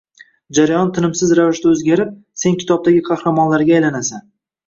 Jarayon 0.59 0.87
tinimsiz 0.93 1.33
ravishda 1.39 1.73
o‘zgarib, 1.73 2.15
sen 2.45 2.57
kitobdagi 2.63 3.05
qahramonlarga 3.11 3.77
aylanasan 3.81 4.27